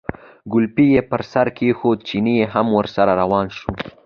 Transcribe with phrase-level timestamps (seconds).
[0.51, 3.67] کولپۍ یې پر سر کېښوده، چيني هم ورسره روان شو.